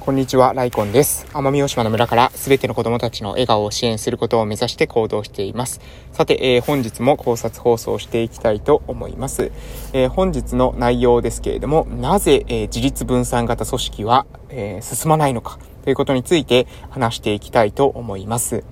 [0.00, 1.26] こんにちは、ライコンです。
[1.34, 5.82] 奄美大島の村からすべての子供たちの笑顔を支援することを目指して行動しています。
[6.12, 9.52] さて、えー、本日も考察放送していきたいと思います。
[9.92, 18.64] えー、本日の内容ですけれども、なぜ、えー、自立分散型組織は、え進まないのかということについて話していきたいと思います。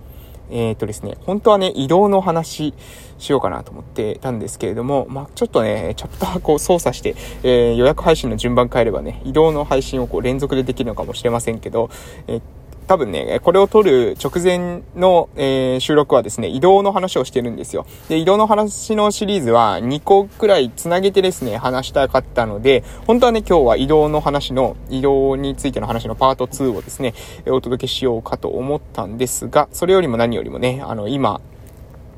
[0.50, 2.74] えっ、ー、とですね、本当はね、移動の話
[3.18, 11.90] しようかなと思ってたんですけれども、まあ、ちょっとね、チャプターこう操作して、えー、予約配信の順番変えればね、移動の配信をこう連続でできるのかもしれませんけど、
[12.26, 12.42] えー
[12.88, 17.86] 多分ね、これを撮る直前の、えー、収録はですね、移動の話をしてるんですよ。
[18.08, 27.12] で、移動の話のシリーズは2個くらい繋げてですね、話したかったので、本当はね、今日は移動の話の、移動についての話のパート2をですね、
[27.46, 31.42] お届けしようかと思ったんですが、それよりも何よりもね、あの、今、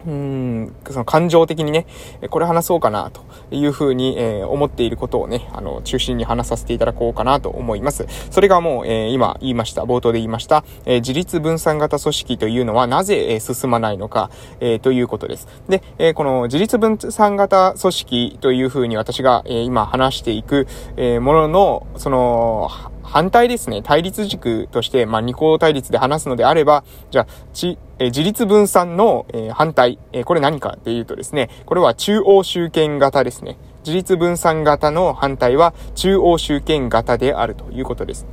[0.06, 1.86] うん、その感情的にね、
[2.30, 8.06] これ話そうかなというふうに、えー、思っていることをね、あの、中心に話させていただこうかなと思います。
[8.30, 15.48] それがもう、えー、今言いました、冒頭で言いました、えー、自立分散型組織というのはなぜ、え、進まないのか、え、ということです。
[15.68, 22.70] で、え、この自立分散型組織というふうに私が、え、今話していく、え、ものの、その、
[23.10, 33.56] 反対ですね、対立軸として、まあ、二項対立で話すのであれば、じゃあ、ち、え自立分散の、え反対、えこれ何かっていうとですね、これは中央集権型ですね。
[33.84, 38.26] 自立分散型の反対は中央集権型であるということです。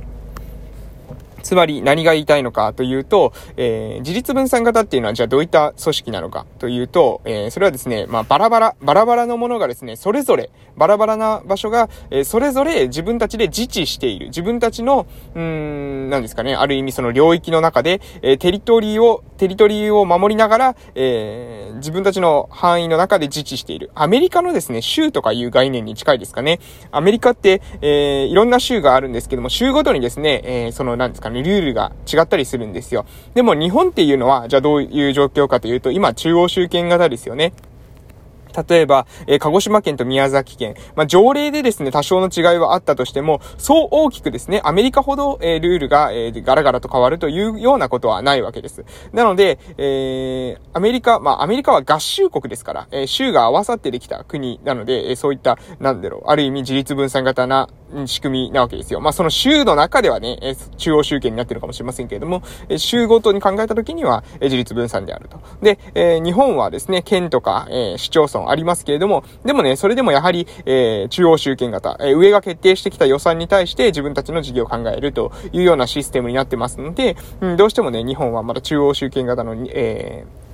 [1.42, 14.26] つまり何が言いたいのかというと、えー、自立分散型っていうのはじゃあどういった組織なのかというと、えー、それはですね、まあバラバラ、バラバラのものがですね、それぞれ、バラバラな場所が、えー、それぞれ自分たちで自治している。
[14.26, 23.90] 自分たちの、うん、なんですかね、ある意味その領域の中で、えー、テリトリーを、テリトリーを守りながら、えー、自分たちの範囲の中で自治している。
[23.94, 26.60] アメリカのですね、州とかいう概念に近いですかね。
[26.90, 33.04] アメリカって、えー、いろんな州があるんですけども、州ごとにですね、えー、その、なんですかね、ルールが違ったりするんですよ。
[33.34, 37.52] でも日本っていうのは、じゃあどういう状況かというと、今中央集権型ですよね。
[38.68, 40.74] 例えば、えー、鹿児島県と宮崎県。
[40.96, 48.84] まあ、条例でですね、多少の違いはあったとしても、そう大きくですね、アメリカほど、えー、ルールが、えー、ガラガラと変わるというようなことはないわけです。
[49.12, 57.68] なので、えー、アメリカ、まあ、アメリカは合衆国ですから、えー、州が合わさってできた国なので、えー、そういった、なんだろう、ある意味自立分散型な
[58.06, 59.00] 仕組みなわけですよ。
[59.00, 65.40] まあ、その州の中ではね、え、中央集権になってるかもしれませんけれども、え、州ごとに考えたときには、え、自立分散であると。
[65.62, 80.47] で、え、日本はですね、県とか、え、市町村ありますけれども、でもね、それでもやはり、え、中央集権型、え、上が決定してきた予算に対して自分たちの事業を考えるというようなシステムになってますので、うん、どうしてもね、日本はまだ中央集権型の、えー、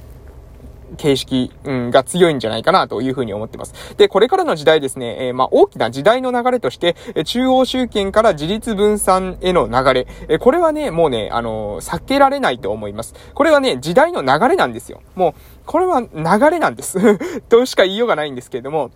[0.96, 3.96] 形式、うん、が強いんじゃないかなというふうに思ってます。
[3.96, 13.14] で、これからの時代ですね、えー、まあ、大きな時代の流れとして、中央集権から自立分散への流れ、えー、これはね、もうね、あのー、避けられないと思います。
[13.34, 15.02] これはね、時代の流れなんですよ。
[15.14, 15.34] もう、
[15.66, 16.98] これは流れなんです。
[17.48, 18.90] としか言いようがないんですけれども、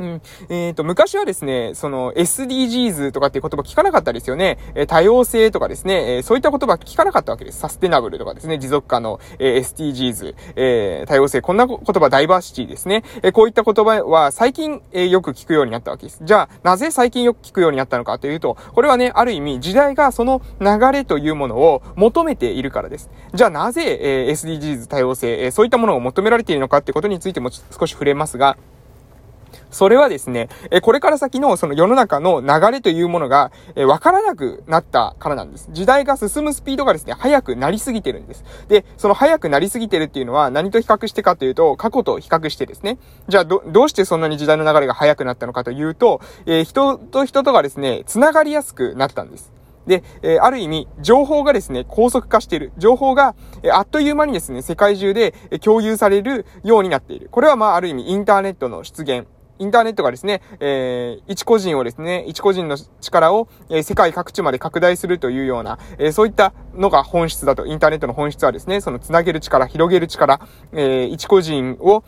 [0.00, 0.22] うん。
[0.48, 4.58] えっ、ー、と、昔はですね、その SDGs とかっていう言葉聞かなかったですよね。
[4.74, 7.60] えー、多様性とかですね、えー、そういった言葉聞かなかったわけです。
[7.60, 13.04] サステナブルとかですね、持続可能、え SDGs、え多様性、こんな言葉、ダイバーシティですね。
[13.22, 16.20] えこういった言葉は最近、えよく聞くようになったわけです。
[16.22, 23.10] じゃあ、なぜ最近よく聞くようになったのかというと、これはね、ある意味、時代がその流れというものを求めているからです。
[23.34, 28.56] じゃあ、なぜ、え SDGs 多様性、えそういったものを求められているのかってことについても少し触れますが、
[29.70, 35.68] それはですね、え、これから先のその世の中の流れというものが、え、わからなくなったからなんです。
[35.70, 38.44] 時代が進むスピードがですね、速くなりすぎてるんです。
[38.68, 42.98] で、その速くなりすぎてるっていうのは何と比較してかというと、過去と比較してですね。
[43.28, 49.52] じゃあ、ど、どうしてそんなに時代の流れが速くなったのかというと、えー、人と人とがですね、繋がりやすくなったんです。
[49.86, 52.72] で、えー、ある意味、情報がですね、高速化している。
[52.76, 57.28] 情報が、えー、あっという間にですね、世界中でえ共有されるようになっている。
[57.30, 59.26] これはまあ、ある意味、インターネットの出現。
[59.60, 70.40] インターネットがですね、えー、一個人をですね、一個人の力を、えー、世界各地まで拡大するというような、えー、そういったのが本質だと、インターネットの本質はですね、その繋げる力、広げる力、
[70.72, 72.02] えー、一個人を、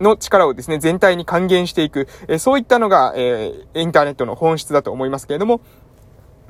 [0.00, 5.62] の力をですね、全体に還元していく、えー、そういったのが、えー、インターネットの本質だと思いますけれども、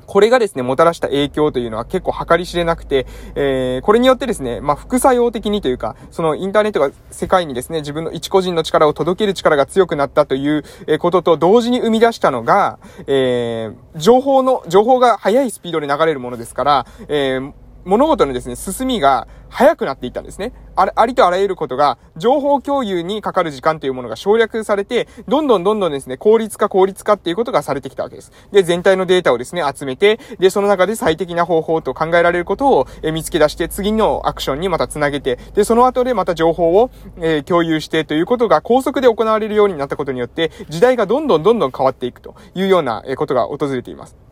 [0.05, 3.05] これがですね、もたらした影響というのは結構計り知れなくて、
[3.35, 10.63] えー、これによってですね、まあ、副作用的にというか、そのインターネットが世界にですね、自分の一個人の力を届ける力が強くなったという
[10.99, 17.53] ことと同時に生み出したのが、えー、情報の、情報が速いスピードで流れるものですから、えー、
[17.85, 20.51] 物事のですね、進みが早くなっていったんですね。
[20.75, 28.31] あありとあらゆることが、情報共有にかかる時間というものが省略されて、どんどんどんどんですね、効率化効率化っていうことがされてきたわけです。
[28.51, 44.22] で、全体のデータをですね、集めて、で、その中で最適な方法と考えられることを、え見つけ出して、次のアクションにまた繋げて、で、その後でまた情報を、えー、共有してということが高速で行われるようになったことによって、時代がどんどんどんどん変わっていくというようなことが訪れています。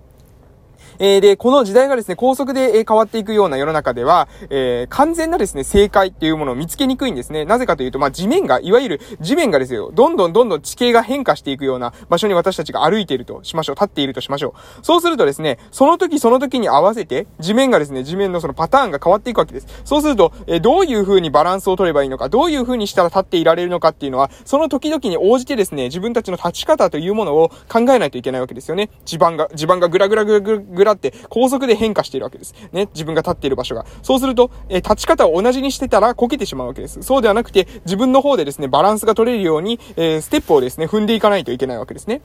[1.03, 7.43] えー、で、この時代がですね、高速で、え変わっていくような世の中では、えー、完全なですね、正解っていうものを見つけにくいんですね。
[7.43, 13.75] なぜかというと、まあ、地面が、いわゆる地面がですよ、どんどんどんどん地形が変化していくような場所に私たちが歩いているとしましょう。
[13.77, 14.85] 立っているとしましょう。
[14.85, 19.67] そうするとですね、その時その時に合わせて、地面がですね、地面のそのパターンが変わっていくわけです。
[19.83, 28.91] そうすると、えー、どういう風にバランスを取ればいいのか、どういう風にしたら立っていられるのかっていうのは、その時々に応じてですね、自分たちの立ち方というものを考えないといけないわけですよね。
[29.03, 32.53] 地盤が、地盤がぐらぐらぐらぐらぐらって高速で変化しているわけです。
[32.71, 33.85] ね、自分が立っている場所が。
[34.01, 37.01] そうすると、え、立ち方を同じにしてたらこけてしまうわけです。
[37.03, 42.21] そうではなくて、自分の方でですね、バランスが取れるように、えー、ステップをですね、踏んでいかないといけないわけですね。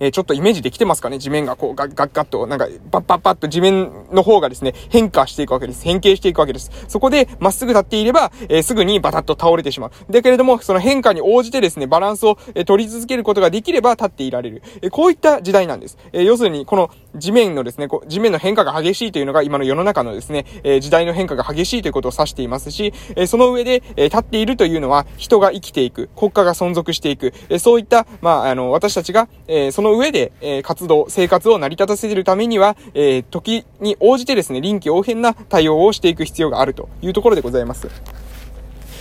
[0.00, 1.18] えー、ちょっとイメージできてますかね？
[1.18, 5.84] 地面がこうガッガッガッと、なんか、バッバッバッと地面の方がですね、変化していくわけです。
[5.84, 6.70] 変形していくわけです。
[6.88, 9.90] そこで、まっすぐ立っていれば、えー、すぐにバタッと倒れてしまう。
[10.10, 14.62] だけれども、その変化に応じてですね、バランスを、えー、取り続けることができれば立っていられる。
[14.80, 15.98] え、こういった時代なんです。
[16.14, 37.88] え、要するに、この地面のですね、こう地面の変化が激しいというのが今の世の中のですね、えー、時代の変化が激しいということを指していますし、えー、その上で、えー、立っているというのは人が生きていく、国家が存続していく、え、そういった、まあ、あの、私たちが、え、その上で、え、活動、生活を成り立たせるためには、え、時に応じてですね、臨機応変な対応をしていく必要があるというところでございます。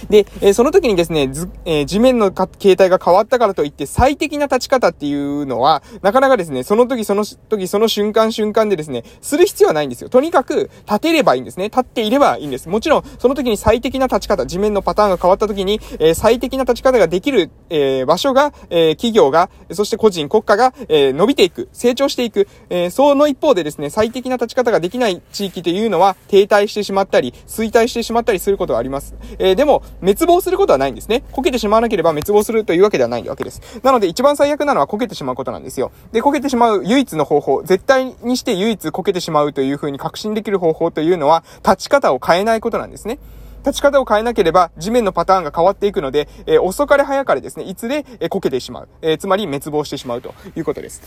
[0.09, 10.09] で、えー、その時にですね、ず、え、地面の形態が変わったからといって最適な立ち方っていうのは、なかなかですね、その時その時その瞬間瞬間でですね、する必要はないんですよ。
[10.09, 11.65] とにかく立てればいいんですね。
[11.65, 12.69] 立っていればいいんです。
[12.69, 29.15] もちろん、その時に最適な立ち方、地面のパターンが変わった時に、えー、最適な立ち方ができる、え場所が、え企業が、そして個人、国家が、え伸びていく、成長していく、えその一方でですね、最適な立ち方ができない地域というのは停滞してしまったり、衰退してしまったりすることがあります。
[29.39, 31.23] えでも、滅亡することはないんですね。
[31.31, 33.61] こけてしまわなければ滅亡するというわけではないわけです。
[33.83, 35.91] なので一番最悪なのはこけてしまうことなんですよ。
[36.11, 43.19] で、こけてしまう唯一の方法、絶対にして唯一こけてしまうという風に確信できる方法というのは、立ち方を変えないことなんですね。
[43.65, 48.87] 立ち方を変えなければ地面のパターンが変わっていくので、えー、遅かれ早かれですね、いつで、えー、こけてしまう。
[49.01, 51.01] えー、つまり滅亡してしまうということです。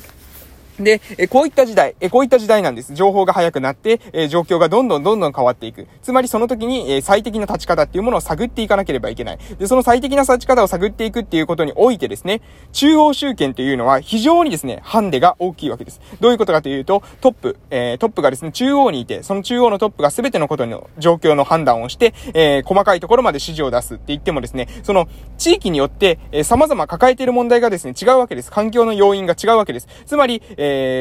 [0.80, 2.94] で、えこういった時代、えこういった時代なんです。
[2.94, 5.86] 情報が早くなって、え状況がどんどんどんどん変わっていく。
[6.02, 9.38] つまりその時に、え最適な立ち方っていうものを探っていかなければいけない。
[9.58, 12.40] で、その最適な立ち方を探っていくっていうことにおいてですね、
[12.72, 16.00] 中央集権というのは非常にですね、ハンデが大きいわけです。
[16.20, 25.06] どういうことかというと、トップ、え、トップがですね、中央にいて、その中央のトップが全てのことの状況の判断をして、え、細かいところまで指示を出すって言ってもですね、その
[25.38, 28.50] 地域によって、え、様々抱えている問題がですね、違うわけです。
[28.50, 29.88] 環境の要因が違うわけです。
[30.06, 30.42] つまり、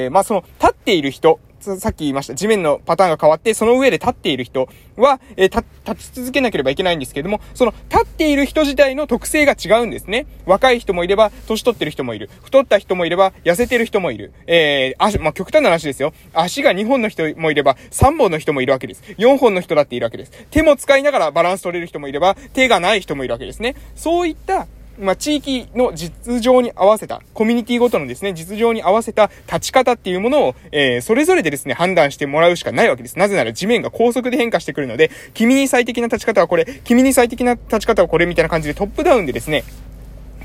[0.09, 2.35] ー、まあ、その、立っている人、さっき言いました。
[2.35, 4.67] 地面のパターンが変わって、その上で立っている人
[4.97, 10.27] は、えー、立ち続けなければいけないんですけども、その立っている人自体の特性が違うんですね。
[10.45, 12.29] 若い人もいれば、年取ってる人もいる。
[12.43, 14.33] 太った人もいれば、痩せてる人もいる。
[14.45, 16.13] えー、足、まあ、極端な話ですよ。
[16.33, 19.01] 足が2本の人もいれば、3本の人もいるわけです。
[19.17, 20.31] 4本の人だっているわけです。
[20.51, 23.75] 手も使いながらバランス取れる人もいれば、手がない人もいるわけですね。
[23.95, 24.67] そういった
[24.99, 33.17] まあ、地域の実情に合わせた、コミュニティごとのですね、実情に合わせた立ち方っていうものを、えー、それぞれでですね、判断してもらうしかないわけです。
[33.17, 39.63] なぜなら地面が高速で変化してくるので、君に最適な立ち方はこれ、君に最適な立ち方はこれみたいな感じでトップダウンでですね、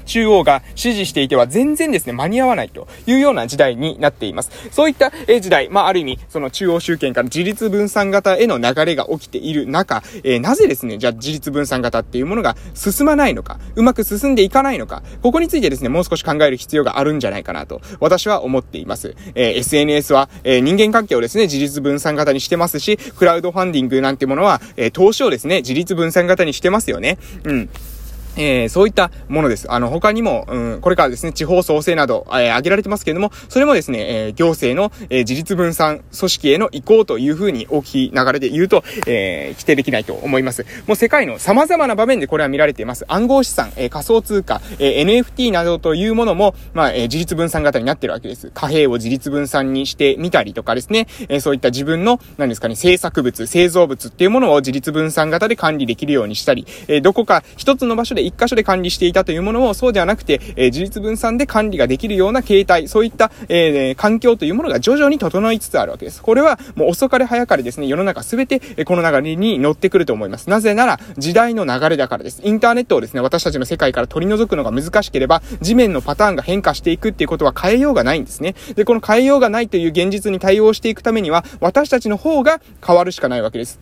[0.09, 4.51] 中央が指示していては全然ですね、間に合わないというような時代になっています。
[4.73, 19.15] そういった時代、まあ、ある意味、その中央集権から自立分散型への流れが起きている中、え、なぜですね、じゃあ自立分散型っていうものが進まないのか、うまく進んでいかないのか、ここについてですね、もう少し考える必要があるんじゃないかなと、私は思っています。
[19.35, 27.19] え、SNS は、え、人間関係をですね、自立分散型にしてますし、クラウドファンディングなんてものは、え投資をですね、自立分散型にしてますよね。
[27.45, 27.69] うん。
[28.37, 29.71] えー、そういったものです。
[29.71, 40.65] あの、他にも、うん、これからですね、地方創生など、えー、挙げられてますけれども、それもですね、えー、行政の、えー、自立分散組織への移行というふうに大きい流れで言うと、えー、規定できないと思います。
[40.87, 43.05] もう世界の様々な場面でこれは見られています。
[43.09, 48.51] 暗号資産、えー、仮想通貨、えー、NFT などというものも、まあ、えー、自立分散型になってるわけです。
[48.53, 66.21] 貨幣を自立分散にしてみたりとかですね、えー、そういった自分の、何ですかね、制作物、製造物っていうものを自立分散型で管理できるようにしたり、えー、どこか一つの場所でで一箇所で管理していたというものを、そうではなくて、えー、自立分散で管理ができるような形態、そういった、えー、環境というものが徐々に整いつつあるわけです。
[66.21, 70.51] これは、もう遅かれ早かれですね、世の中すべて、えこの流れに乗ってくると思います。
[70.51, 72.41] なぜなら、時代の流れだからです。
[72.45, 78.55] インターネットをですね、私たちの世界から取り除くのが難しければ、地面のパターンが変化していくっていうことは変えようがないんですね。
[78.75, 83.79] で、この変えようがないという現実に対応していくためには、私たちの方が変わるしかないわけです。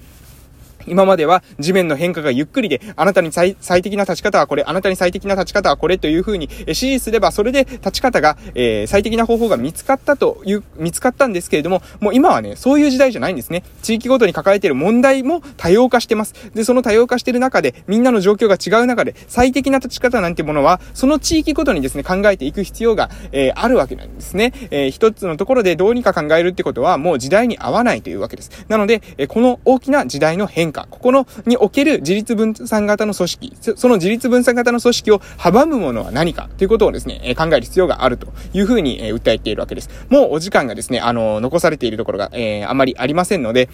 [0.86, 13.62] 今までは地面の変化がゆっくりで、あなたに最適な立ち方はこれ、あなたに最適な立ち方はこれというふうに指示すれば、それで立ち方が、えー、最適な方法が見つかったという、見つかったんですけれども、もう今はね、そういう時代じゃないんですね。
[13.82, 16.34] 地域ごとに抱えている問題も多様化してます。
[16.54, 24.52] で、その多様化している中で、みんなの状況が違う中で、最適な立ち方なんてものは、その地域ごとにですね、考えていく必要が、えー、あるわけなんですね。
[24.70, 28.66] えー、一つのところでどうにか考えるってことは、もう時代に合わないというわけです。
[28.68, 36.48] なので、えこの大きな時代の変化、ここの、ににおける自立分散型の組織、その自立分散型の組織を阻むものは何か。
[36.58, 39.90] ということをですね、考える必要があるというふうに訴えているわけです。
[40.08, 43.68] もうお時間がですね、あの、残されているところが、えー、あまりありませんので、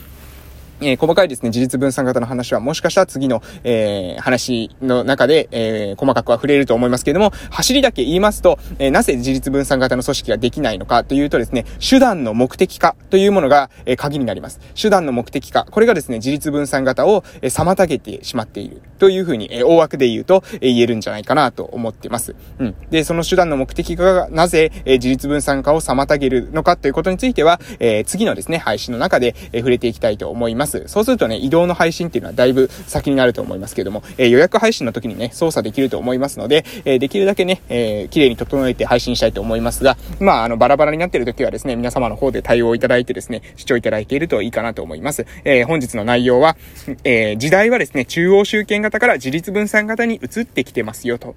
[0.81, 14.61] えー、細かいですね、自立分散型の話はもしかしたら次の、えー、話の中で、えー、細かくは触れると思いますけれども、走りだけ言いますと、えなぜ自立分散型の組織ができないのかというとですね、手段の目的化というものが、え鍵になります。
[14.81, 15.67] 手段の目的化。
[15.71, 22.35] これがですね、自立分散型を、え妨げてしまっているというふうに、え大枠で言うと、え言えるんじゃないかなと思ってます。
[22.59, 22.75] うん。
[22.91, 30.62] で、その手段の目的化がなぜ、え自立分散化を妨げるのかということについては、え次のですね、配信の中で、え触れていきたいと思います。
[30.63, 30.85] ます。
[30.87, 45.27] そうするとね、移動の配信っていうのはだいぶ先になると思いますけども、えー、予約配信の時にね、操作できると思いますので、えー、できるだけね、えー、綺麗に整えて配信したいと思いますが、まあ、あの、バラバラになっている時はですね、皆様の方で対応いただいてですね、視聴いただけるといいかなと思います。
[45.45, 46.57] えー、本日の内容は、
[47.05, 51.35] えー、時代はですね、中央集権型から自立分散型に移ってきてますよと。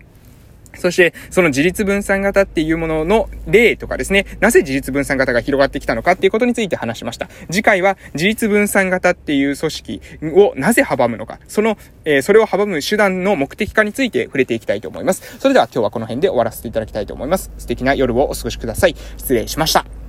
[0.77, 7.27] そして、その自立分散型っていうものの例とかですね、なぜ自立分散型が広がってきたのかっていうことについて話しました。
[7.51, 10.01] 次回は自立分散型っていう組織
[10.33, 15.39] をなぜ阻むのか、その、えー、それを阻む手段の目的化について触れていきたいと思います。
[15.39, 17.51] それでは今日はこの辺で終わらせていただきたいと思います。
[17.57, 18.95] 素敵な夜をお過ごしください。
[19.17, 20.04] 失礼しました。